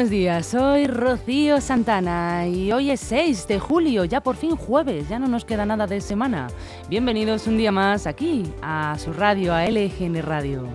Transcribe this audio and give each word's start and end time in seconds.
buenos 0.00 0.10
días, 0.12 0.46
soy 0.46 0.86
Rocío 0.86 1.60
Santana 1.60 2.46
y 2.46 2.72
hoy 2.72 2.90
es 2.90 3.00
6 3.00 3.46
de 3.46 3.58
julio, 3.58 4.06
ya 4.06 4.22
por 4.22 4.34
fin 4.34 4.56
jueves, 4.56 5.10
ya 5.10 5.18
no 5.18 5.28
nos 5.28 5.44
queda 5.44 5.66
nada 5.66 5.86
de 5.86 6.00
semana. 6.00 6.48
Bienvenidos 6.88 7.46
un 7.46 7.58
día 7.58 7.70
más 7.70 8.06
aquí 8.06 8.50
a 8.62 8.96
su 8.98 9.12
radio, 9.12 9.52
a 9.52 9.66
LGN 9.66 10.22
Radio. 10.22 10.66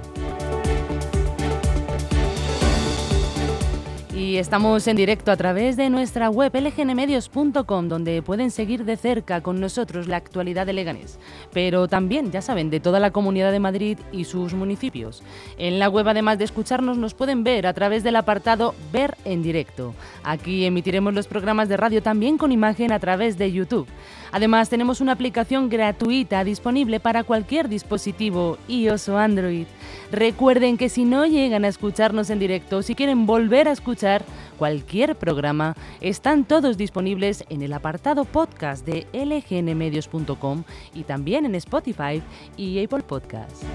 Y 4.15 4.37
estamos 4.37 4.87
en 4.87 4.95
directo 4.95 5.29
a 5.29 5.35
través 5.35 5.75
de 5.75 5.89
nuestra 5.89 6.29
web 6.29 6.55
lgnmedios.com, 6.55 7.89
donde 7.89 8.21
pueden 8.21 8.49
seguir 8.49 8.85
de 8.85 8.95
cerca 8.95 9.41
con 9.41 9.59
nosotros 9.59 10.07
la 10.07 10.15
actualidad 10.15 10.65
de 10.65 10.71
Leganés, 10.71 11.19
pero 11.51 11.89
también, 11.89 12.31
ya 12.31 12.41
saben, 12.41 12.69
de 12.69 12.79
toda 12.79 13.01
la 13.01 13.11
comunidad 13.11 13.51
de 13.51 13.59
Madrid 13.59 13.97
y 14.13 14.23
sus 14.23 14.53
municipios. 14.53 15.21
En 15.57 15.79
la 15.79 15.89
web, 15.89 16.07
además 16.07 16.37
de 16.37 16.45
escucharnos, 16.45 16.97
nos 16.97 17.13
pueden 17.13 17.43
ver 17.43 17.67
a 17.67 17.73
través 17.73 18.03
del 18.03 18.15
apartado 18.15 18.73
Ver 18.93 19.17
en 19.25 19.43
directo. 19.43 19.93
Aquí 20.23 20.63
emitiremos 20.63 21.13
los 21.13 21.27
programas 21.27 21.67
de 21.67 21.75
radio 21.75 22.01
también 22.01 22.37
con 22.37 22.53
imagen 22.53 22.93
a 22.93 22.99
través 22.99 23.37
de 23.37 23.51
YouTube. 23.51 23.87
Además, 24.35 24.67
tenemos 24.67 24.99
una 24.99 25.13
aplicación 25.13 25.69
gratuita 25.69 26.43
disponible 26.43 26.99
para 26.99 27.23
cualquier 27.23 27.69
dispositivo 27.69 28.57
iOS 28.67 29.07
o 29.07 29.17
Android. 29.17 29.65
Recuerden 30.11 30.75
que 30.75 30.89
si 30.89 31.05
no 31.05 31.25
llegan 31.25 31.63
a 31.63 31.69
escucharnos 31.69 32.29
en 32.29 32.39
directo, 32.39 32.81
si 32.81 32.95
quieren 32.95 33.27
volver 33.27 33.69
a 33.69 33.71
escuchar 33.71 34.25
cualquier 34.57 35.15
programa, 35.15 35.77
están 36.01 36.43
todos 36.43 36.75
disponibles 36.75 37.45
en 37.47 37.61
el 37.61 37.71
apartado 37.71 38.25
podcast 38.25 38.85
de 38.85 39.07
lgnmedios.com 39.13 40.63
y 40.93 41.03
también 41.03 41.45
en 41.45 41.55
Spotify 41.55 42.21
y 42.57 42.83
Apple 42.83 43.03
Podcasts. 43.03 43.65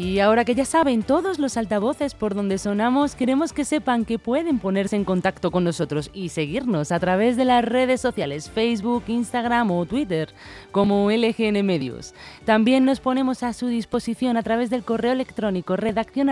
Y 0.00 0.18
ahora 0.20 0.46
que 0.46 0.54
ya 0.54 0.64
saben 0.64 1.02
todos 1.02 1.38
los 1.38 1.58
altavoces 1.58 2.14
por 2.14 2.34
donde 2.34 2.56
sonamos, 2.56 3.14
queremos 3.14 3.52
que 3.52 3.66
sepan 3.66 4.06
que 4.06 4.18
pueden 4.18 4.58
ponerse 4.58 4.96
en 4.96 5.04
contacto 5.04 5.50
con 5.50 5.62
nosotros 5.62 6.10
y 6.14 6.30
seguirnos 6.30 6.90
a 6.90 6.98
través 6.98 7.36
de 7.36 7.44
las 7.44 7.62
redes 7.62 8.00
sociales 8.00 8.48
Facebook, 8.48 9.04
Instagram 9.08 9.70
o 9.70 9.84
Twitter 9.84 10.30
como 10.72 11.10
LGN 11.10 11.62
Medios. 11.66 12.14
También 12.46 12.86
nos 12.86 12.98
ponemos 12.98 13.42
a 13.42 13.52
su 13.52 13.66
disposición 13.66 14.38
a 14.38 14.42
través 14.42 14.70
del 14.70 14.84
correo 14.84 15.12
electrónico 15.12 15.76
redacción 15.76 16.30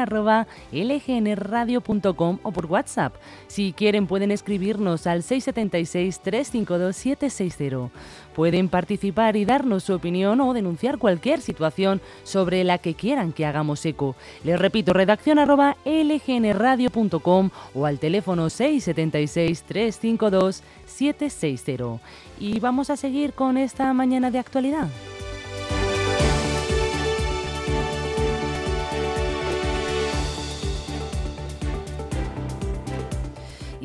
o 2.42 2.52
por 2.52 2.66
WhatsApp. 2.66 3.16
Si 3.48 3.74
quieren 3.74 4.06
pueden 4.06 4.30
escribirnos 4.30 5.06
al 5.06 5.22
676 5.22 6.20
352 6.20 6.96
760. 6.96 7.91
Pueden 8.34 8.70
participar 8.70 9.36
y 9.36 9.44
darnos 9.44 9.83
su 9.83 9.92
opinión 9.92 10.41
o 10.41 10.55
denunciar 10.55 10.96
cualquier 10.96 11.42
situación 11.42 12.00
sobre 12.22 12.64
la 12.64 12.78
que 12.78 12.94
quieran 12.94 13.33
que 13.33 13.44
hagamos 13.44 13.58
eco. 13.84 14.17
Les 14.45 14.59
repito, 14.59 14.92
redacción 14.92 15.39
arroba 15.39 15.77
lgnradio.com 15.84 17.51
o 17.75 17.87
al 17.87 17.98
teléfono 17.98 18.51
676 18.51 19.62
352 19.62 20.62
760. 20.87 22.01
Y 22.39 22.61
vamos 22.61 22.91
a 22.91 22.97
seguir 22.97 23.33
con 23.33 23.56
esta 23.56 23.92
mañana 23.92 24.31
de 24.31 24.39
actualidad. 24.39 24.89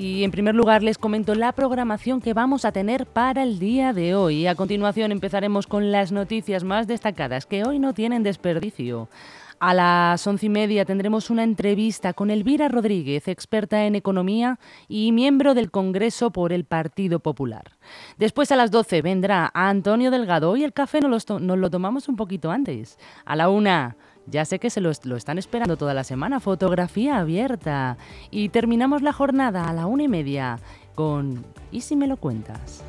Y 0.04 0.26
en 0.26 0.32
primer 0.32 0.54
lugar 0.54 0.84
les 0.84 0.98
comento 0.98 1.34
la 1.34 1.54
programación 1.54 2.20
que 2.20 2.34
vamos 2.34 2.66
a 2.66 2.74
tener 2.74 3.06
para 3.06 3.42
el 3.42 3.58
día 3.58 3.94
de 3.94 4.16
hoy. 4.16 4.48
A 4.48 4.56
continuación 4.56 5.14
empezaremos 5.14 5.66
con 5.66 5.94
las 5.94 6.12
noticias 6.12 6.66
más 6.66 6.88
destacadas 6.88 7.46
que 7.46 7.64
hoy 7.64 7.80
no 7.80 7.94
tienen 7.94 8.22
desperdicio. 8.22 9.08
A 9.66 9.74
las 9.74 10.28
once 10.28 10.48
y 10.48 10.50
media 10.50 10.84
tendremos 10.84 11.30
una 11.30 11.46
entrevista 11.46 12.12
con 12.12 12.30
Elvira 12.30 12.68
Rodríguez, 12.68 13.30
experta 13.30 13.86
en 13.86 13.96
economía 13.96 14.60
y 14.90 15.14
miembro 15.14 15.54
del 15.54 15.72
Congreso 15.72 16.32
por 16.32 16.52
el 16.52 16.66
Partido 16.66 17.20
Popular. 17.20 17.72
Después 18.18 18.52
a 18.52 18.58
las 18.58 18.72
doce 18.72 19.02
vendrá 19.02 19.50
Antonio 19.54 20.12
Delgado 20.12 20.58
y 20.58 20.66
el 20.66 20.74
café 20.74 21.00
nos 21.00 21.30
lo, 21.30 21.70
tomamos 21.70 22.10
un 22.10 22.18
poquito 22.18 22.52
antes. 22.52 23.00
A 23.24 23.38
la 23.38 23.48
una 23.48 23.96
ya 24.28 24.44
sé 24.44 24.60
que 24.60 24.70
se 24.70 24.82
lo, 24.82 24.92
están 24.92 25.38
esperando 25.38 25.78
toda 25.78 25.94
la 25.94 26.04
semana, 26.04 26.42
fotografía 26.42 27.20
abierta. 27.20 27.96
Y 28.32 28.50
terminamos 28.50 29.02
la 29.02 29.14
jornada 29.14 29.70
a 29.70 29.72
la 29.72 29.86
una 29.86 30.04
y 30.04 30.10
media 30.10 30.60
con 30.94 31.46
¿Y 31.72 31.80
si 31.80 31.96
me 31.96 32.08
lo 32.08 32.18
cuentas? 32.18 32.84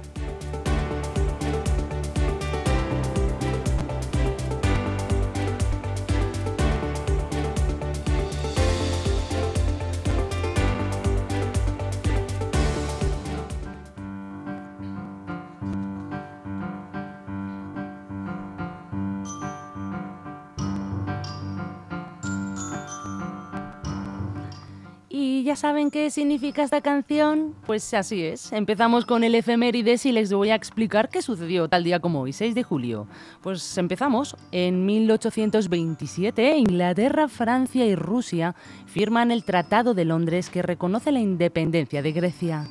Saben 25.56 25.90
qué 25.90 26.10
significa 26.10 26.62
esta 26.62 26.80
canción? 26.80 27.54
Pues 27.66 27.92
así 27.94 28.24
es. 28.24 28.52
Empezamos 28.52 29.06
con 29.06 29.24
el 29.24 29.34
efemérides 29.34 30.06
y 30.06 30.12
les 30.12 30.32
voy 30.32 30.50
a 30.50 30.54
explicar 30.54 31.08
qué 31.08 31.22
sucedió 31.22 31.68
tal 31.68 31.84
día 31.84 32.00
como 32.00 32.20
hoy, 32.20 32.32
6 32.32 32.54
de 32.54 32.62
julio. 32.62 33.06
Pues 33.42 33.78
empezamos. 33.78 34.36
En 34.52 34.84
1827, 34.86 36.56
Inglaterra, 36.56 37.28
Francia 37.28 37.86
y 37.86 37.94
Rusia 37.94 38.54
firman 38.86 39.30
el 39.30 39.44
Tratado 39.44 39.94
de 39.94 40.04
Londres 40.04 40.50
que 40.50 40.62
reconoce 40.62 41.12
la 41.12 41.20
independencia 41.20 42.02
de 42.02 42.12
Grecia. 42.12 42.66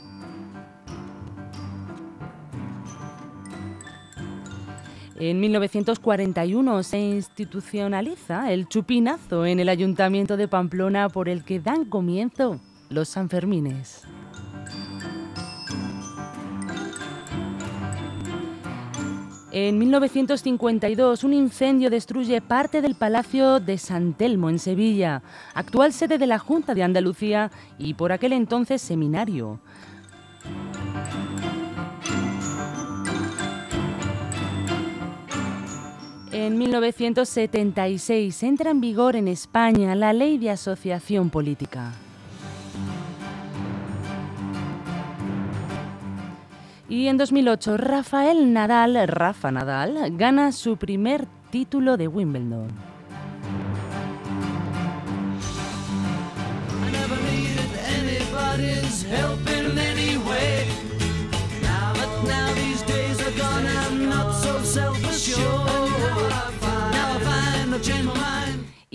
En 5.20 5.40
1941 5.40 6.84
se 6.84 7.00
institucionaliza 7.00 8.52
el 8.52 8.68
chupinazo 8.68 9.46
en 9.46 9.60
el 9.60 9.70
Ayuntamiento 9.70 10.38
de 10.38 10.48
Pamplona 10.48 11.08
por 11.08 11.30
el 11.30 11.44
que 11.46 11.60
dan 11.60 11.86
comienzo 11.86 12.60
los 12.94 13.10
Sanfermines. 13.10 14.04
En 19.52 19.78
1952, 19.78 21.24
un 21.24 21.34
incendio 21.34 21.92
destruye 21.92 22.42
parte 22.42 22.82
del 22.82 22.96
Palacio 22.96 23.60
de 23.60 23.78
San 23.78 24.14
Telmo 24.14 24.50
en 24.50 24.58
Sevilla, 24.58 25.22
actual 25.54 25.94
sede 25.94 26.18
de 26.18 26.26
la 26.26 26.40
Junta 26.40 26.74
de 26.74 26.82
Andalucía 26.82 27.52
y 27.78 27.94
por 27.94 28.12
aquel 28.12 28.34
entonces 28.34 28.82
seminario. 28.82 29.60
En 36.32 36.58
1976 36.58 38.42
entra 38.42 38.72
en 38.72 38.82
vigor 38.82 39.16
en 39.16 39.28
España 39.28 39.94
la 39.94 40.14
Ley 40.14 40.40
de 40.40 40.50
Asociación 40.50 41.30
Política. 41.30 41.94
Y 46.90 47.08
en 47.08 47.18
2008 47.18 47.78
Rafael 47.78 48.54
Nadal, 48.54 49.08
Rafa 49.08 49.52
Nadal, 49.52 50.18
gana 50.18 50.52
su 50.52 50.78
primer 50.78 51.28
título 51.50 51.98
de 51.98 52.08
Wimbledon. 52.08 52.94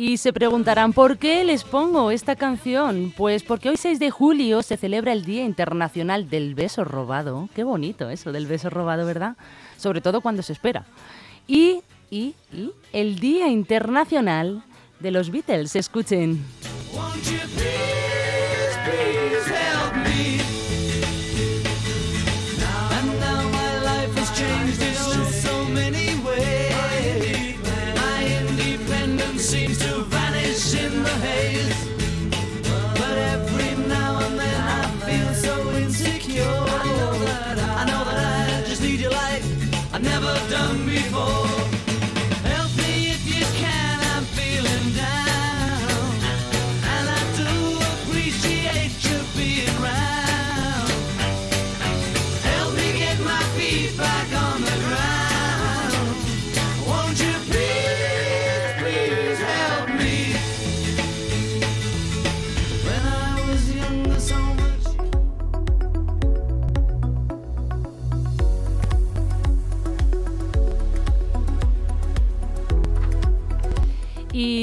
Y 0.01 0.19
se 0.19 0.33
preguntarán, 0.33 0.93
¿por 0.93 1.19
qué 1.19 1.43
les 1.43 1.65
pongo 1.65 2.13
esta 2.13 2.37
canción? 2.37 3.13
Pues 3.17 3.43
porque 3.43 3.69
hoy 3.69 3.77
6 3.77 3.99
de 3.99 4.13
julio 4.13 4.63
se 4.63 4.77
celebra 4.77 5.13
el 5.13 5.25
Día 5.25 5.45
Internacional 5.45 6.31
del 6.31 6.55
Beso 6.55 6.85
Robado. 6.85 7.49
Qué 7.53 7.65
bonito 7.65 8.09
eso 8.09 8.31
del 8.31 8.47
beso 8.47 8.71
robado, 8.71 9.05
¿verdad? 9.05 9.37
Sobre 9.77 10.01
todo 10.01 10.21
cuando 10.21 10.45
se 10.45 10.53
espera. 10.53 10.87
Y, 11.49 11.83
y, 12.13 12.37
y 12.53 12.71
el 12.93 13.19
Día 13.19 13.49
Internacional 13.49 14.63
de 15.01 15.11
los 15.11 15.33
Beatles. 15.33 15.75
Escuchen. 15.75 16.45
Never 40.01 40.35
done 40.49 40.87
before. 40.87 41.48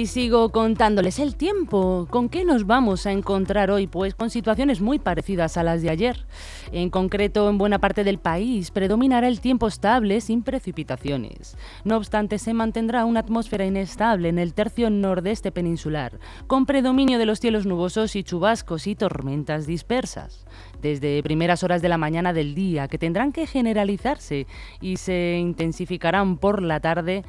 Sigo 0.06 0.54
contándoles 0.54 1.20
el 1.20 1.36
tiempo. 1.36 2.08
¿Con 2.10 2.30
qué 2.30 2.46
nos 2.46 2.66
vamos 2.66 3.06
a 3.06 3.12
encontrar 3.12 3.72
hoy? 3.72 3.88
Pues 3.88 4.16
con 4.16 4.30
situaciones 4.30 4.80
muy 4.80 5.00
parecidas 5.00 5.58
a 5.58 5.64
las 5.64 5.82
de 5.82 5.90
ayer. 5.90 6.26
En 6.72 6.90
concreto, 6.90 7.50
en 7.50 7.58
buena 7.58 7.80
parte 7.80 8.06
del 8.06 8.18
país 8.18 8.72
predominará 8.72 9.28
el 9.28 9.42
tiempo 9.42 9.68
estable 9.68 10.22
sin 10.22 10.44
precipitaciones. 10.44 11.58
No 11.84 11.98
obstante, 11.98 12.40
se 12.40 12.54
mantendrá 12.54 13.04
una 13.04 13.20
atmósfera 13.20 13.66
inestable 13.66 14.30
en 14.30 14.40
el 14.40 14.54
tercio 14.54 14.90
nordeste 14.90 15.52
peninsular, 15.52 16.20
con 16.48 16.66
predominio 16.66 17.20
de 17.20 17.26
los 17.26 17.42
cielos 17.42 17.66
nubosos 17.66 18.16
y 18.16 18.24
chubascos 18.24 18.88
y 18.88 18.96
tormentas 18.96 19.68
dispersas. 19.68 20.46
Desde 20.82 21.22
primeras 21.22 21.64
horas 21.64 21.82
de 21.82 21.90
la 21.90 21.98
mañana 21.98 22.32
del 22.32 22.56
día, 22.56 22.88
que 22.88 22.98
tendrán 22.98 23.34
que 23.34 23.46
generalizarse 23.46 24.48
y 24.80 24.98
se 24.98 25.38
intensificarán 25.38 26.38
por 26.38 26.62
la 26.62 26.80
tarde, 26.80 27.24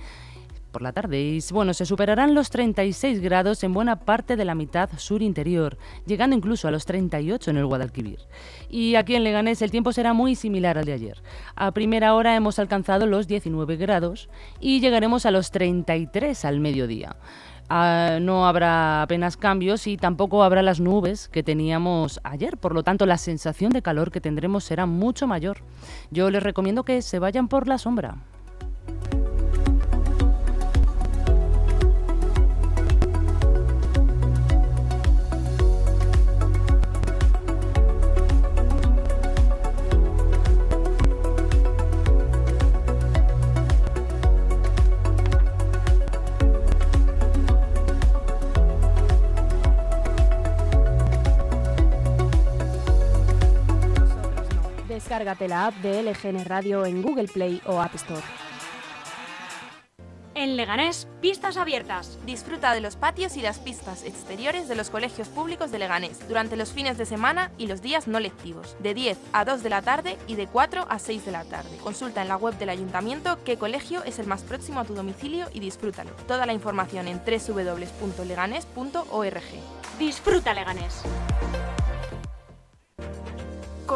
la 0.82 0.92
tarde 0.92 1.20
y 1.20 1.40
bueno, 1.52 1.74
se 1.74 1.86
superarán 1.86 2.34
los 2.34 2.50
36 2.50 3.20
grados 3.20 3.62
en 3.64 3.72
buena 3.72 4.00
parte 4.00 4.36
de 4.36 4.44
la 4.44 4.54
mitad 4.54 4.90
sur 4.96 5.22
interior, 5.22 5.78
llegando 6.06 6.36
incluso 6.36 6.68
a 6.68 6.70
los 6.70 6.86
38 6.86 7.50
en 7.50 7.56
el 7.56 7.66
Guadalquivir. 7.66 8.20
Y 8.68 8.94
aquí 8.94 9.14
en 9.14 9.24
Leganés 9.24 9.62
el 9.62 9.70
tiempo 9.70 9.92
será 9.92 10.12
muy 10.12 10.34
similar 10.34 10.78
al 10.78 10.84
de 10.84 10.92
ayer. 10.92 11.22
A 11.54 11.72
primera 11.72 12.14
hora 12.14 12.36
hemos 12.36 12.58
alcanzado 12.58 13.06
los 13.06 13.26
19 13.26 13.76
grados 13.76 14.28
y 14.60 14.80
llegaremos 14.80 15.26
a 15.26 15.30
los 15.30 15.50
33 15.50 16.44
al 16.44 16.60
mediodía. 16.60 17.16
Ah, 17.68 18.18
no 18.20 18.46
habrá 18.46 19.02
apenas 19.02 19.36
cambios 19.36 19.86
y 19.88 19.96
tampoco 19.96 20.44
habrá 20.44 20.62
las 20.62 20.78
nubes 20.78 21.28
que 21.28 21.42
teníamos 21.42 22.20
ayer, 22.22 22.56
por 22.58 22.72
lo 22.72 22.84
tanto 22.84 23.06
la 23.06 23.18
sensación 23.18 23.70
de 23.72 23.82
calor 23.82 24.12
que 24.12 24.20
tendremos 24.20 24.62
será 24.64 24.86
mucho 24.86 25.26
mayor. 25.26 25.58
Yo 26.10 26.30
les 26.30 26.42
recomiendo 26.42 26.84
que 26.84 27.02
se 27.02 27.18
vayan 27.18 27.48
por 27.48 27.66
la 27.66 27.78
sombra. 27.78 28.18
Descárgate 55.16 55.48
la 55.48 55.68
app 55.68 55.74
de 55.76 56.02
LGN 56.02 56.44
Radio 56.44 56.84
en 56.84 57.00
Google 57.00 57.28
Play 57.28 57.62
o 57.64 57.80
App 57.80 57.94
Store. 57.94 58.20
En 60.34 60.58
Leganés, 60.58 61.08
pistas 61.22 61.56
abiertas. 61.56 62.18
Disfruta 62.26 62.74
de 62.74 62.82
los 62.82 62.96
patios 62.96 63.38
y 63.38 63.40
las 63.40 63.58
pistas 63.58 64.04
exteriores 64.04 64.68
de 64.68 64.74
los 64.74 64.90
colegios 64.90 65.28
públicos 65.28 65.70
de 65.70 65.78
Leganés 65.78 66.28
durante 66.28 66.58
los 66.58 66.70
fines 66.70 66.98
de 66.98 67.06
semana 67.06 67.50
y 67.56 67.66
los 67.66 67.80
días 67.80 68.08
no 68.08 68.20
lectivos, 68.20 68.76
de 68.80 68.92
10 68.92 69.16
a 69.32 69.46
2 69.46 69.62
de 69.62 69.70
la 69.70 69.80
tarde 69.80 70.18
y 70.26 70.34
de 70.34 70.48
4 70.48 70.84
a 70.86 70.98
6 70.98 71.24
de 71.24 71.32
la 71.32 71.44
tarde. 71.44 71.78
Consulta 71.78 72.20
en 72.20 72.28
la 72.28 72.36
web 72.36 72.58
del 72.58 72.68
ayuntamiento 72.68 73.38
qué 73.42 73.56
colegio 73.56 74.04
es 74.04 74.18
el 74.18 74.26
más 74.26 74.42
próximo 74.42 74.80
a 74.80 74.84
tu 74.84 74.94
domicilio 74.94 75.46
y 75.54 75.60
disfrútalo. 75.60 76.10
Toda 76.28 76.44
la 76.44 76.52
información 76.52 77.08
en 77.08 77.22
www.leganés.org. 77.24 79.42
Disfruta 79.98 80.52
Leganés. 80.52 81.04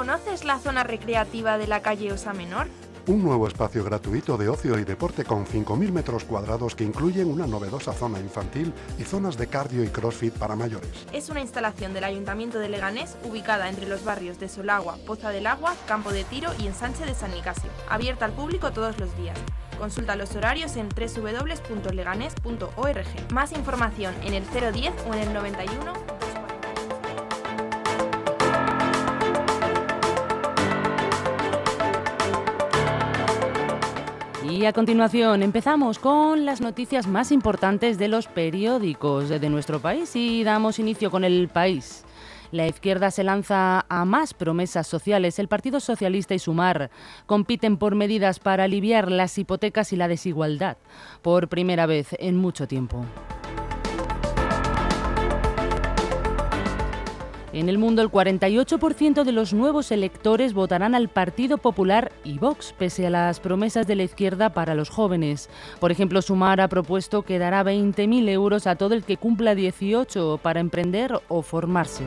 ¿Conoces 0.00 0.47
la 0.47 0.58
zona 0.58 0.82
recreativa 0.82 1.58
de 1.58 1.67
la 1.67 1.82
calle 1.82 2.11
Osa 2.11 2.32
Menor? 2.32 2.69
Un 3.06 3.23
nuevo 3.23 3.47
espacio 3.47 3.85
gratuito 3.85 4.38
de 4.38 4.49
ocio 4.49 4.79
y 4.79 4.85
deporte 4.85 5.25
con 5.25 5.44
5.000 5.44 5.93
metros 5.93 6.25
cuadrados 6.25 6.75
que 6.75 6.85
incluyen 6.85 7.31
una 7.31 7.47
novedosa 7.47 7.93
zona 7.93 8.19
infantil 8.19 8.73
y 8.99 9.02
zonas 9.02 9.37
de 9.37 9.49
cardio 9.49 9.85
y 9.85 9.88
crossfit 9.88 10.32
para 10.32 10.56
mayores. 10.56 10.88
Es 11.12 11.29
una 11.29 11.43
instalación 11.43 11.93
del 11.93 12.05
Ayuntamiento 12.05 12.58
de 12.58 12.70
Leganés 12.70 13.19
ubicada 13.25 13.69
entre 13.69 13.87
los 13.87 14.02
barrios 14.02 14.41
de 14.41 14.49
Solagua, 14.49 14.97
Poza 15.06 15.29
del 15.29 15.47
Agua, 15.47 15.75
Campo 15.87 16.12
de 16.12 16.25
Tiro 16.25 16.50
y 16.58 16.67
Ensanche 16.67 17.05
de 17.05 17.14
San 17.14 17.32
Nicasio. 17.32 17.69
Abierta 17.91 18.25
al 18.25 18.32
público 18.32 18.73
todos 18.73 18.99
los 18.99 19.14
días. 19.19 19.38
Consulta 19.79 20.17
los 20.17 20.35
horarios 20.35 20.76
en 20.76 20.88
www.leganés.org. 20.88 23.32
Más 23.35 23.52
información 23.52 24.14
en 24.25 24.32
el 24.32 24.47
010 24.47 24.94
o 25.11 25.14
en 25.14 25.20
el 25.20 25.35
91 25.35 25.93
Y 34.60 34.66
a 34.66 34.74
continuación 34.74 35.42
empezamos 35.42 35.98
con 35.98 36.44
las 36.44 36.60
noticias 36.60 37.06
más 37.06 37.32
importantes 37.32 37.96
de 37.96 38.08
los 38.08 38.26
periódicos 38.26 39.30
de 39.30 39.48
nuestro 39.48 39.80
país 39.80 40.14
y 40.14 40.44
damos 40.44 40.78
inicio 40.78 41.10
con 41.10 41.24
el 41.24 41.48
país. 41.48 42.04
La 42.52 42.66
izquierda 42.66 43.10
se 43.10 43.24
lanza 43.24 43.86
a 43.88 44.04
más 44.04 44.34
promesas 44.34 44.87
sociales. 44.87 45.38
El 45.38 45.49
Partido 45.49 45.80
Socialista 45.80 46.35
y 46.35 46.38
Sumar 46.38 46.90
compiten 47.25 47.78
por 47.78 47.94
medidas 47.94 48.38
para 48.38 48.64
aliviar 48.64 49.11
las 49.11 49.38
hipotecas 49.38 49.94
y 49.94 49.96
la 49.96 50.08
desigualdad 50.08 50.76
por 51.23 51.49
primera 51.49 51.87
vez 51.87 52.08
en 52.18 52.37
mucho 52.37 52.68
tiempo. 52.68 53.06
En 57.52 57.69
el 57.69 57.78
mundo, 57.78 58.00
el 58.00 58.11
48% 58.11 59.25
de 59.25 59.33
los 59.33 59.52
nuevos 59.52 59.90
electores 59.90 60.54
votarán 60.54 60.95
al 60.95 61.09
Partido 61.09 61.59
Popular 61.59 62.12
y 62.23 62.38
Vox, 62.38 62.73
pese 62.78 63.09
a 63.09 63.11
las 63.11 63.40
promesas 63.40 63.88
de 63.88 63.97
la 63.97 64.04
izquierda 64.04 64.50
para 64.50 64.76
los 64.76 64.88
jóvenes. 64.88 65.50
Por 65.80 65.90
ejemplo, 65.90 66.23
Sumar 66.23 66.61
ha 66.61 66.69
propuesto 66.69 67.23
que 67.23 67.40
dará 67.40 67.64
20.000 67.64 68.28
euros 68.28 68.69
a 68.69 68.76
todo 68.76 68.95
el 68.95 69.02
que 69.02 69.16
cumpla 69.16 69.57
18 69.57 70.38
para 70.40 70.61
emprender 70.61 71.21
o 71.28 71.42
formarse. 71.42 72.04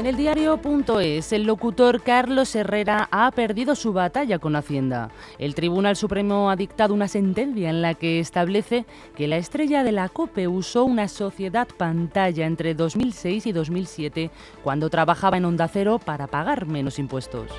En 0.00 0.06
el 0.06 0.16
diario.es, 0.16 1.30
el 1.34 1.42
locutor 1.42 2.00
Carlos 2.00 2.56
Herrera 2.56 3.06
ha 3.12 3.30
perdido 3.32 3.74
su 3.74 3.92
batalla 3.92 4.38
con 4.38 4.56
Hacienda. 4.56 5.10
El 5.38 5.54
Tribunal 5.54 5.94
Supremo 5.94 6.48
ha 6.48 6.56
dictado 6.56 6.94
una 6.94 7.06
sentencia 7.06 7.68
en 7.68 7.82
la 7.82 7.92
que 7.92 8.18
establece 8.18 8.86
que 9.14 9.28
la 9.28 9.36
estrella 9.36 9.84
de 9.84 9.92
la 9.92 10.08
COPE 10.08 10.48
usó 10.48 10.86
una 10.86 11.06
sociedad 11.06 11.68
pantalla 11.76 12.46
entre 12.46 12.72
2006 12.72 13.44
y 13.44 13.52
2007 13.52 14.30
cuando 14.64 14.88
trabajaba 14.88 15.36
en 15.36 15.44
Onda 15.44 15.68
Cero 15.68 16.00
para 16.02 16.28
pagar 16.28 16.64
menos 16.64 16.98
impuestos. 16.98 17.50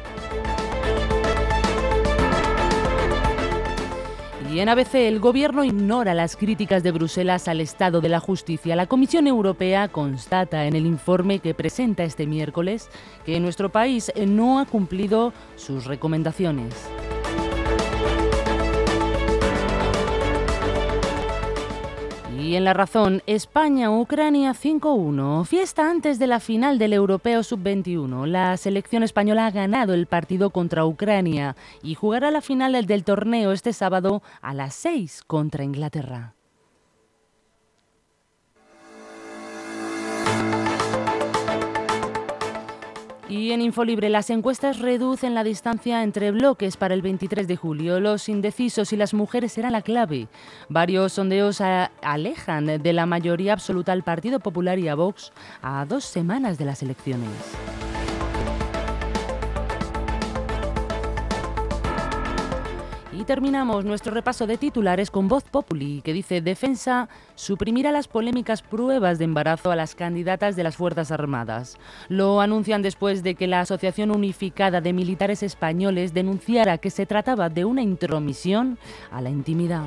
Y 4.52 4.60
en 4.60 4.68
ABC 4.68 4.96
el 4.96 5.22
Gobierno 5.22 5.64
ignora 5.64 6.14
las 6.14 6.36
críticas 6.36 6.84
de 6.84 6.92
Bruselas 6.92 7.48
al 7.48 7.62
estado 7.62 8.02
de 8.02 8.10
la 8.10 8.20
justicia. 8.20 8.76
La 8.76 8.86
Comisión 8.86 9.26
Europea 9.26 9.88
constata 9.88 10.66
en 10.66 10.76
el 10.76 10.86
informe 10.86 11.40
que 11.40 11.54
presenta 11.54 12.04
este 12.04 12.28
miércoles 12.28 12.90
que 13.26 13.40
nuestro 13.40 13.70
país 13.70 14.12
no 14.28 14.60
ha 14.60 14.66
cumplido 14.66 15.32
sus 15.56 15.86
recomendaciones. 15.86 16.76
Y 22.52 22.58
en 22.58 22.66
la 22.66 22.74
razón, 22.74 23.24
España-Ucrania 23.28 24.52
5-1. 24.52 25.46
Fiesta 25.46 25.90
antes 25.90 26.20
de 26.20 26.28
la 26.28 26.42
final 26.42 26.80
del 26.80 26.92
Europeo 26.92 27.44
Sub-21. 27.44 28.26
La 28.26 28.58
selección 28.58 29.04
española 29.04 29.46
ha 29.46 29.52
ganado 29.52 29.94
el 29.94 30.06
partido 30.06 30.50
contra 30.50 30.86
Ucrania 30.86 31.56
y 31.82 31.96
jugará 31.96 32.30
la 32.30 32.42
final 32.42 32.86
del 32.86 33.06
torneo 33.06 33.54
este 33.54 33.72
sábado 33.72 34.22
a 34.42 34.54
las 34.54 34.76
6 34.76 35.22
contra 35.28 35.64
Inglaterra. 35.64 36.34
Y 43.32 43.54
en 43.54 43.62
Infolibre, 43.62 44.10
las 44.10 44.30
encuestas 44.30 44.80
reducen 44.80 45.34
la 45.34 45.46
distancia 45.46 46.04
entre 46.04 46.32
bloques 46.32 46.76
para 46.76 46.94
el 46.94 47.02
23 47.02 47.48
de 47.48 47.56
julio. 47.56 48.02
Los 48.02 48.28
indecisos 48.28 48.92
y 48.92 48.98
las 48.98 49.14
mujeres 49.14 49.54
serán 49.54 49.72
la 49.72 49.82
clave. 49.82 50.28
Varios 50.68 51.14
sondeos 51.14 51.62
alejan 51.62 52.66
de 52.66 52.94
la 52.94 53.06
mayoría 53.06 53.54
absoluta 53.54 53.94
al 53.94 54.04
Partido 54.04 54.42
Popular 54.42 54.80
y 54.80 54.90
a 54.90 54.96
Vox 54.96 55.32
a 55.62 55.86
dos 55.86 56.04
semanas 56.04 56.58
de 56.58 56.66
las 56.66 56.84
elecciones. 56.84 57.30
Y 63.22 63.24
terminamos 63.24 63.86
nuestro 63.86 64.16
repaso 64.16 64.48
de 64.48 64.58
titulares 64.58 65.12
con 65.12 65.28
Voz 65.28 65.44
Populi, 65.44 66.02
que 66.02 66.12
dice 66.12 66.42
Defensa 66.42 67.08
suprimirá 67.36 67.92
las 67.92 68.08
polémicas 68.08 68.64
pruebas 68.64 69.20
de 69.20 69.26
embarazo 69.26 69.70
a 69.70 69.76
las 69.76 69.94
candidatas 69.94 70.56
de 70.56 70.64
las 70.64 70.76
Fuerzas 70.76 71.12
Armadas. 71.12 71.78
Lo 72.10 72.42
anuncian 72.42 72.82
después 72.82 73.22
de 73.22 73.36
que 73.36 73.46
la 73.46 73.60
Asociación 73.60 74.10
Unificada 74.10 74.82
de 74.82 74.94
Militares 74.94 75.44
Españoles 75.44 76.16
denunciara 76.16 76.80
que 76.80 76.90
se 76.90 77.06
trataba 77.06 77.50
de 77.50 77.64
una 77.64 77.84
intromisión 77.84 78.80
a 79.12 79.22
la 79.22 79.30
intimidad. 79.30 79.86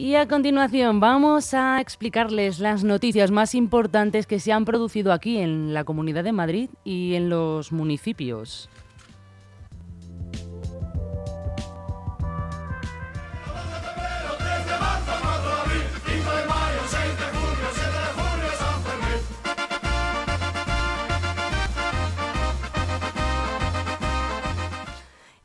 Y 0.00 0.14
a 0.14 0.26
continuación 0.26 0.98
vamos 0.98 1.52
a 1.52 1.78
explicarles 1.78 2.58
las 2.58 2.84
noticias 2.84 3.30
más 3.30 3.54
importantes 3.54 4.26
que 4.26 4.40
se 4.40 4.50
han 4.50 4.64
producido 4.64 5.12
aquí 5.12 5.36
en 5.36 5.74
la 5.74 5.84
Comunidad 5.84 6.24
de 6.24 6.32
Madrid 6.32 6.70
y 6.84 7.16
en 7.16 7.28
los 7.28 7.70
municipios. 7.70 8.70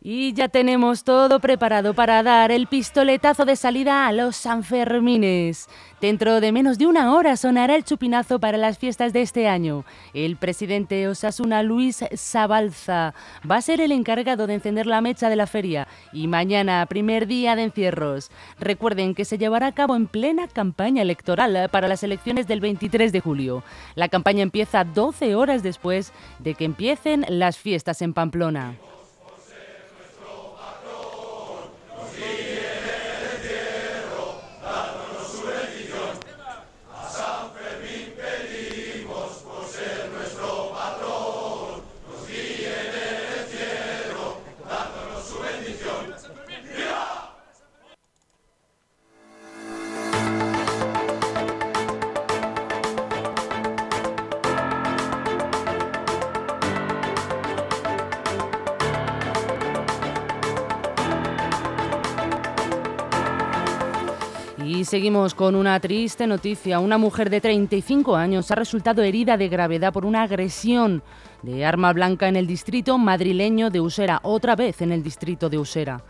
Y 0.07 0.33
ya 0.33 0.49
tenemos 0.49 1.03
todo 1.03 1.39
preparado 1.39 1.95
para 1.95 2.21
dar 2.21 2.51
el 2.51 2.67
pistoletazo 2.67 3.43
de 3.43 3.55
salida 3.55 4.05
a 4.05 4.11
los 4.11 4.35
Sanfermines. 4.35 5.67
Dentro 5.99 6.41
de 6.41 6.51
menos 6.51 6.77
de 6.77 6.85
una 6.85 7.15
hora 7.15 7.35
sonará 7.35 7.75
el 7.75 7.83
chupinazo 7.83 8.37
para 8.37 8.59
las 8.59 8.77
fiestas 8.77 9.13
de 9.13 9.23
este 9.23 9.47
año. 9.47 9.83
El 10.13 10.35
presidente 10.35 11.07
Osasuna, 11.07 11.63
Luis 11.63 12.05
Zabalza, 12.15 13.15
va 13.49 13.55
a 13.55 13.61
ser 13.63 13.81
el 13.81 13.91
encargado 13.91 14.45
de 14.45 14.53
encender 14.53 14.85
la 14.85 15.01
mecha 15.01 15.27
de 15.27 15.37
la 15.37 15.47
feria. 15.47 15.87
Y 16.13 16.27
mañana, 16.27 16.85
primer 16.85 17.25
día 17.25 17.55
de 17.55 17.63
encierros. 17.63 18.29
Recuerden 18.59 19.15
que 19.15 19.25
se 19.25 19.39
llevará 19.39 19.65
a 19.65 19.73
cabo 19.73 19.95
en 19.95 20.05
plena 20.05 20.47
campaña 20.47 21.01
electoral 21.01 21.67
para 21.71 21.87
las 21.87 22.03
elecciones 22.03 22.45
del 22.45 22.59
23 22.59 23.11
de 23.11 23.21
julio. 23.21 23.63
La 23.95 24.07
campaña 24.09 24.43
empieza 24.43 24.83
12 24.83 25.33
horas 25.33 25.63
después 25.63 26.13
de 26.37 26.53
que 26.53 26.65
empiecen 26.65 27.25
las 27.27 27.57
fiestas 27.57 28.03
en 28.03 28.13
Pamplona. 28.13 28.75
Seguimos 64.85 65.33
con 65.33 65.55
una 65.55 65.79
triste 65.79 66.27
noticia. 66.27 66.79
Una 66.79 66.99
mujer 66.99 67.31
de 67.31 67.41
35 67.41 68.15
años 68.15 68.51
ha 68.51 68.55
resultado 68.55 69.01
herida 69.01 69.35
de 69.35 69.49
gravedad 69.49 69.91
por 69.91 70.05
una 70.05 70.21
agresión 70.21 71.01
de 71.41 71.65
arma 71.65 71.91
blanca 71.91 72.27
en 72.27 72.35
el 72.35 72.45
distrito 72.45 72.99
madrileño 72.99 73.71
de 73.71 73.81
Usera, 73.81 74.19
otra 74.21 74.55
vez 74.55 74.83
en 74.83 74.91
el 74.91 75.01
distrito 75.01 75.49
de 75.49 75.57
Usera. 75.57 76.03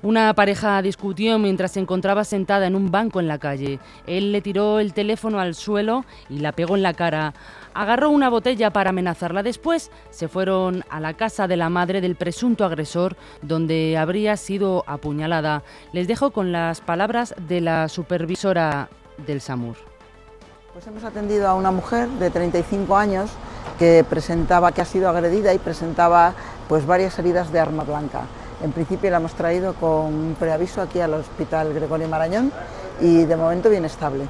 Una 0.00 0.32
pareja 0.32 0.80
discutió 0.80 1.40
mientras 1.40 1.72
se 1.72 1.80
encontraba 1.80 2.22
sentada 2.22 2.68
en 2.68 2.76
un 2.76 2.92
banco 2.92 3.18
en 3.18 3.26
la 3.26 3.38
calle. 3.38 3.80
Él 4.06 4.30
le 4.30 4.40
tiró 4.40 4.78
el 4.78 4.92
teléfono 4.92 5.40
al 5.40 5.56
suelo 5.56 6.04
y 6.28 6.38
la 6.38 6.52
pegó 6.52 6.76
en 6.76 6.84
la 6.84 6.94
cara. 6.94 7.34
Agarró 7.74 8.10
una 8.10 8.28
botella 8.28 8.72
para 8.72 8.90
amenazarla. 8.90 9.42
Después 9.42 9.90
se 10.10 10.28
fueron 10.28 10.84
a 10.88 11.00
la 11.00 11.14
casa 11.14 11.48
de 11.48 11.56
la 11.56 11.68
madre 11.68 12.00
del 12.00 12.14
presunto 12.14 12.64
agresor, 12.64 13.16
donde 13.42 13.98
habría 13.98 14.36
sido 14.36 14.84
apuñalada. 14.86 15.64
Les 15.92 16.06
dejo 16.06 16.30
con 16.30 16.52
las 16.52 16.80
palabras 16.80 17.34
de 17.48 17.60
la 17.60 17.88
supervisora 17.88 18.88
del 19.26 19.40
SAMUR. 19.40 19.76
Pues 20.74 20.86
hemos 20.86 21.02
atendido 21.02 21.48
a 21.48 21.54
una 21.54 21.72
mujer 21.72 22.08
de 22.08 22.30
35 22.30 22.96
años 22.96 23.30
que 23.80 24.04
presentaba 24.08 24.70
que 24.70 24.80
ha 24.80 24.84
sido 24.84 25.08
agredida 25.08 25.52
y 25.54 25.58
presentaba 25.58 26.34
pues 26.68 26.86
varias 26.86 27.18
heridas 27.18 27.50
de 27.52 27.58
arma 27.58 27.82
blanca. 27.82 28.22
En 28.62 28.72
principio 28.72 29.10
la 29.10 29.18
hemos 29.18 29.34
traído 29.34 29.74
con 29.74 30.36
preaviso 30.38 30.82
aquí 30.82 31.00
al 31.00 31.14
Hospital 31.14 31.72
Gregorio 31.72 32.08
Marañón 32.08 32.50
y 33.00 33.24
de 33.24 33.36
momento 33.36 33.70
bien 33.70 33.84
estable. 33.84 34.24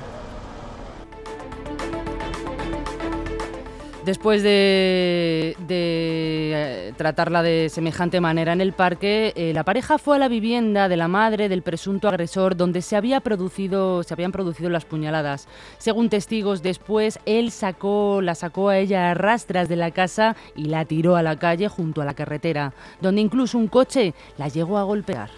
Después 4.08 4.42
de, 4.42 5.54
de, 5.68 6.94
tratarla 6.96 7.42
de 7.42 7.68
semejante 7.68 8.22
manera 8.22 8.54
en 8.54 8.62
el 8.62 8.72
parque, 8.72 9.34
eh, 9.36 9.52
la 9.52 9.64
pareja 9.64 9.98
fue 9.98 10.16
a 10.16 10.18
la 10.18 10.28
vivienda 10.28 10.88
de 10.88 10.96
la 10.96 11.08
madre 11.08 11.50
del 11.50 11.60
presunto 11.60 12.08
agresor 12.08 12.56
donde 12.56 12.80
se, 12.80 12.96
había 12.96 13.20
producido, 13.20 14.02
se 14.02 14.14
habían 14.14 14.32
producido 14.32 14.70
las 14.70 14.86
puñaladas. 14.86 15.46
Según 15.76 16.08
testigos, 16.08 16.62
después 16.62 17.18
él 17.26 17.50
sacó, 17.50 18.22
la 18.22 18.34
sacó 18.34 18.70
a 18.70 18.78
ella 18.78 19.10
a 19.10 19.14
rastras 19.14 19.68
de 19.68 19.76
la 19.76 19.90
casa 19.90 20.36
y 20.56 20.68
la 20.68 20.86
tiró 20.86 21.14
a 21.16 21.22
la 21.22 21.38
calle 21.38 21.68
junto 21.68 22.00
a 22.00 22.06
la 22.06 22.14
carretera, 22.14 22.72
donde 23.02 23.20
incluso 23.20 23.58
un 23.58 23.68
coche 23.68 24.14
la 24.38 24.48
llegó 24.48 24.78
a 24.78 24.84
golpear. 24.84 25.28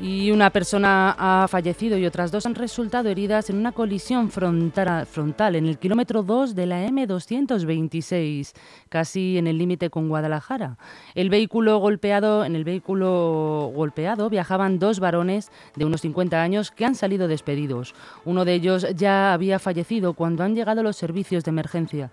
Y 0.00 0.30
una 0.30 0.50
persona 0.50 1.14
ha 1.18 1.48
fallecido 1.48 1.98
y 1.98 2.06
otras 2.06 2.30
dos 2.30 2.46
han 2.46 2.54
resultado 2.54 3.08
heridas 3.08 3.50
en 3.50 3.56
una 3.56 3.72
colisión 3.72 4.30
frontal, 4.30 5.56
en 5.56 5.66
el 5.66 5.78
kilómetro 5.78 6.22
2 6.22 6.54
de 6.54 6.66
la 6.66 6.86
M226, 6.86 8.52
casi 8.88 9.38
en 9.38 9.48
el 9.48 9.58
límite 9.58 9.90
con 9.90 10.08
Guadalajara. 10.08 10.78
El 11.14 11.30
vehículo 11.30 11.78
golpeado, 11.78 12.44
en 12.44 12.54
el 12.54 12.64
vehículo 12.64 13.72
golpeado 13.74 14.30
viajaban 14.30 14.78
dos 14.78 15.00
varones 15.00 15.50
de 15.74 15.84
unos 15.84 16.02
50 16.02 16.40
años 16.40 16.70
que 16.70 16.84
han 16.84 16.94
salido 16.94 17.26
despedidos. 17.26 17.94
Uno 18.24 18.44
de 18.44 18.54
ellos 18.54 18.86
ya 18.94 19.32
había 19.32 19.58
fallecido 19.58 20.12
cuando 20.12 20.44
han 20.44 20.54
llegado 20.54 20.82
los 20.82 20.96
servicios 20.96 21.42
de 21.44 21.50
emergencia. 21.50 22.10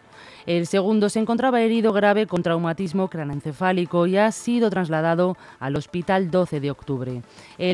El 0.47 0.65
segundo 0.67 1.09
se 1.09 1.19
encontraba 1.19 1.61
herido 1.61 1.93
grave 1.93 2.25
con 2.27 2.43
traumatismo 2.43 3.09
craneoencefálico 3.09 4.07
y 4.07 4.17
ha 4.17 4.31
sido 4.31 4.69
trasladado 4.69 5.37
al 5.59 5.75
hospital 5.75 6.31
12 6.31 6.59
de 6.59 6.71
octubre. 6.71 7.21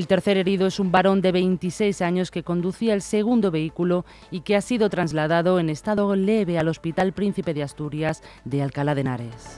Tercer 0.08 0.38
herido 0.38 0.68
es 0.68 0.80
un 0.80 0.92
varón 0.92 1.22
de 1.22 1.32
26 1.32 2.02
años 2.02 2.32
que 2.32 2.44
conducía 2.44 2.94
el 2.94 3.02
segundo 3.02 3.52
vehículo 3.52 4.06
y 4.30 4.42
que 4.42 4.56
ha 4.56 4.62
sido 4.62 4.90
trasladado 4.90 5.60
en 5.60 5.70
estado 5.70 6.16
leve 6.16 6.58
al 6.58 6.68
Hospital 6.68 7.14
Príncipe 7.14 7.54
de 7.54 7.64
Asturias 7.64 8.24
de 8.46 8.62
Alcalá 8.62 8.96
de 8.96 9.02
Henares. 9.02 9.58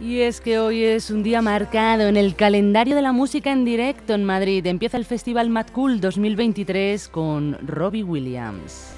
Y 0.00 0.20
es 0.20 0.40
que 0.40 0.58
hoy 0.58 0.84
es 0.84 1.10
un 1.10 1.22
día 1.22 1.42
marcado 1.42 2.08
en 2.08 2.16
el 2.16 2.34
calendario 2.34 2.94
de 2.96 3.02
la 3.02 3.12
música 3.12 3.52
en 3.52 3.64
directo 3.64 4.14
en 4.14 4.24
Madrid. 4.24 4.66
Empieza 4.66 4.96
el 4.96 5.04
Festival 5.04 5.50
Mad 5.50 5.66
Cool 5.72 6.00
2023 6.00 7.08
con 7.08 7.58
Robbie 7.66 8.04
Williams. 8.04 8.97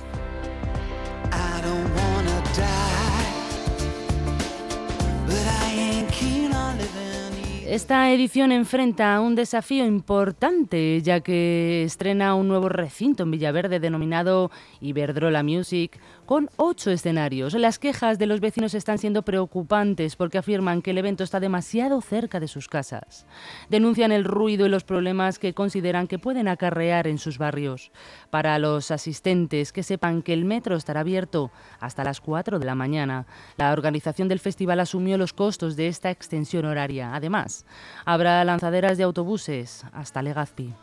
Esta 7.70 8.10
edición 8.10 8.50
enfrenta 8.50 9.20
un 9.20 9.36
desafío 9.36 9.86
importante, 9.86 11.00
ya 11.02 11.20
que 11.20 11.84
estrena 11.84 12.34
un 12.34 12.48
nuevo 12.48 12.68
recinto 12.68 13.22
en 13.22 13.30
Villaverde 13.30 13.78
denominado 13.78 14.50
Iberdrola 14.80 15.44
Music, 15.44 16.00
con 16.26 16.50
ocho 16.56 16.90
escenarios. 16.90 17.54
Las 17.54 17.78
quejas 17.78 18.18
de 18.18 18.26
los 18.26 18.40
vecinos 18.40 18.74
están 18.74 18.98
siendo 18.98 19.22
preocupantes 19.22 20.16
porque 20.16 20.38
afirman 20.38 20.82
que 20.82 20.90
el 20.90 20.98
evento 20.98 21.22
está 21.22 21.38
demasiado 21.38 22.00
cerca 22.00 22.40
de 22.40 22.48
sus 22.48 22.66
casas. 22.66 23.24
Denuncian 23.68 24.10
el 24.10 24.24
ruido 24.24 24.66
y 24.66 24.68
los 24.68 24.82
problemas 24.82 25.38
que 25.38 25.54
consideran 25.54 26.08
que 26.08 26.18
pueden 26.18 26.48
acarrear 26.48 27.06
en 27.06 27.18
sus 27.18 27.38
barrios. 27.38 27.92
Para 28.30 28.58
los 28.58 28.90
asistentes, 28.90 29.72
que 29.72 29.84
sepan 29.84 30.22
que 30.22 30.32
el 30.32 30.44
metro 30.44 30.74
estará 30.74 31.00
abierto 31.00 31.52
hasta 31.78 32.02
las 32.02 32.20
4 32.20 32.58
de 32.58 32.66
la 32.66 32.74
mañana. 32.74 33.26
La 33.56 33.72
organización 33.72 34.26
del 34.26 34.40
festival 34.40 34.80
asumió 34.80 35.16
los 35.16 35.32
costos 35.32 35.76
de 35.76 35.86
esta 35.86 36.10
extensión 36.10 36.64
horaria. 36.64 37.14
Además, 37.14 37.59
habrá 38.04 38.44
lanzaderas 38.44 38.96
de 38.98 39.04
autobuses 39.04 39.84
hasta 39.92 40.22
Legazpi. 40.22 40.74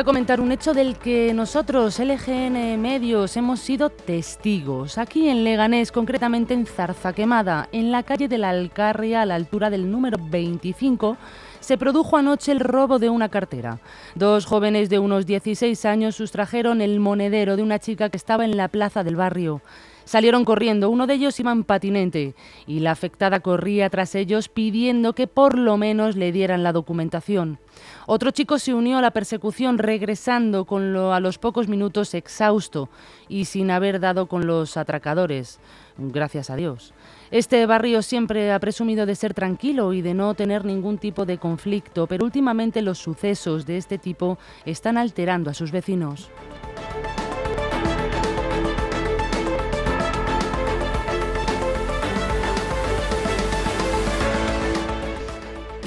A 0.00 0.04
comentar 0.04 0.40
un 0.40 0.50
hecho 0.50 0.72
del 0.72 0.96
que 0.96 1.34
nosotros, 1.34 1.98
LGN 1.98 2.80
Medios, 2.80 3.36
hemos 3.36 3.60
sido 3.60 3.90
testigos. 3.90 4.96
Aquí 4.96 5.28
en 5.28 5.44
Leganés, 5.44 5.92
concretamente 5.92 6.54
en 6.54 6.64
Zarzaquemada, 6.64 7.68
en 7.70 7.92
la 7.92 8.02
calle 8.02 8.26
de 8.26 8.38
la 8.38 8.48
Alcarria, 8.48 9.20
a 9.20 9.26
la 9.26 9.34
altura 9.34 9.68
del 9.68 9.90
número 9.90 10.16
25, 10.18 11.18
se 11.60 11.76
produjo 11.76 12.16
anoche 12.16 12.50
el 12.50 12.60
robo 12.60 12.98
de 12.98 13.10
una 13.10 13.28
cartera. 13.28 13.78
Dos 14.14 14.46
jóvenes 14.46 14.88
de 14.88 14.98
unos 14.98 15.26
16 15.26 15.84
años 15.84 16.16
sustrajeron 16.16 16.80
el 16.80 16.98
monedero 16.98 17.56
de 17.56 17.62
una 17.62 17.78
chica 17.78 18.08
que 18.08 18.16
estaba 18.16 18.46
en 18.46 18.56
la 18.56 18.68
plaza 18.68 19.04
del 19.04 19.16
barrio. 19.16 19.60
Salieron 20.04 20.44
corriendo, 20.44 20.90
uno 20.90 21.06
de 21.06 21.14
ellos 21.14 21.38
iba 21.40 21.52
en 21.52 21.64
patinete 21.64 22.34
y 22.66 22.80
la 22.80 22.90
afectada 22.90 23.40
corría 23.40 23.90
tras 23.90 24.14
ellos 24.14 24.48
pidiendo 24.48 25.14
que 25.14 25.26
por 25.26 25.56
lo 25.56 25.76
menos 25.76 26.16
le 26.16 26.32
dieran 26.32 26.62
la 26.62 26.72
documentación. 26.72 27.58
Otro 28.06 28.30
chico 28.30 28.58
se 28.58 28.74
unió 28.74 28.98
a 28.98 29.02
la 29.02 29.12
persecución 29.12 29.78
regresando 29.78 30.64
con 30.64 30.92
lo, 30.92 31.12
a 31.12 31.20
los 31.20 31.38
pocos 31.38 31.68
minutos 31.68 32.14
exhausto 32.14 32.88
y 33.28 33.44
sin 33.44 33.70
haber 33.70 34.00
dado 34.00 34.26
con 34.26 34.46
los 34.46 34.76
atracadores. 34.76 35.60
Gracias 35.96 36.50
a 36.50 36.56
Dios. 36.56 36.94
Este 37.30 37.64
barrio 37.66 38.02
siempre 38.02 38.52
ha 38.52 38.58
presumido 38.58 39.06
de 39.06 39.14
ser 39.14 39.34
tranquilo 39.34 39.92
y 39.92 40.02
de 40.02 40.14
no 40.14 40.34
tener 40.34 40.64
ningún 40.64 40.98
tipo 40.98 41.26
de 41.26 41.38
conflicto, 41.38 42.06
pero 42.06 42.24
últimamente 42.24 42.82
los 42.82 42.98
sucesos 42.98 43.66
de 43.66 43.76
este 43.76 43.98
tipo 43.98 44.38
están 44.64 44.98
alterando 44.98 45.50
a 45.50 45.54
sus 45.54 45.70
vecinos. 45.70 46.30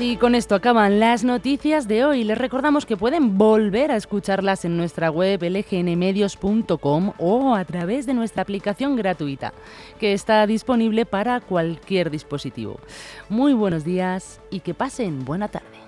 Y 0.03 0.17
con 0.17 0.35
esto 0.35 0.55
acaban 0.55 0.99
las 0.99 1.23
noticias 1.23 1.87
de 1.87 2.03
hoy. 2.03 2.25
Les 2.25 2.37
recordamos 2.37 2.85
que 2.85 2.97
pueden 2.97 3.37
volver 3.37 3.89
a 3.89 3.95
escucharlas 3.95 4.65
en 4.65 4.75
nuestra 4.75 5.09
web 5.09 5.41
lgnmedios.com 5.41 7.13
o 7.17 7.55
a 7.55 7.63
través 7.63 8.05
de 8.05 8.13
nuestra 8.13 8.41
aplicación 8.41 8.97
gratuita, 8.97 9.53
que 10.01 10.11
está 10.11 10.45
disponible 10.45 11.05
para 11.05 11.39
cualquier 11.39 12.11
dispositivo. 12.11 12.81
Muy 13.29 13.53
buenos 13.53 13.85
días 13.85 14.41
y 14.51 14.59
que 14.59 14.73
pasen 14.73 15.23
buena 15.23 15.47
tarde. 15.47 15.82